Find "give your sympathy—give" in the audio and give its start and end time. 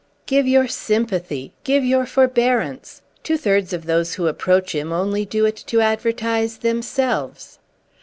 0.25-1.85